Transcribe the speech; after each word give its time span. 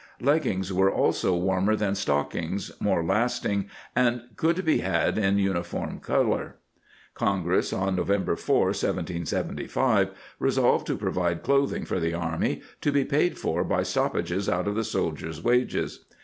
* 0.11 0.19
Leggings 0.19 0.73
were 0.73 0.89
also 0.91 1.35
warmer 1.35 1.75
than 1.75 1.93
stockings, 1.93 2.71
more 2.79 3.03
lasting, 3.05 3.69
and 3.95 4.23
could 4.35 4.65
be 4.65 4.79
had 4.79 5.15
in 5.15 5.37
uniform 5.37 5.99
color.^ 5.99 6.53
Congress, 7.13 7.71
oh 7.71 7.87
November 7.91 8.35
4, 8.35 8.59
1775', 8.69 10.09
resolved 10.39 10.87
to 10.87 10.97
provide 10.97 11.43
clothing 11.43 11.85
for 11.85 11.99
the 11.99 12.15
army, 12.15 12.63
to 12.81 12.91
be 12.91 13.05
paid 13.05 13.37
for 13.37 13.63
by 13.63 13.83
stoppages 13.83 14.49
out 14.49 14.67
of 14.67 14.73
the 14.73 14.83
soldiers' 14.83 15.43
wages. 15.43 16.03